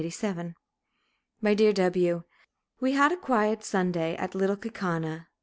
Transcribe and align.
My 1.41 1.53
Dear 1.53 1.73
W: 1.73 2.23
We 2.79 2.93
had 2.93 3.11
a 3.11 3.17
quiet 3.17 3.63
Sunday 3.63 4.15
at 4.15 4.33
Little 4.33 4.57
Kaukauna. 4.57 5.27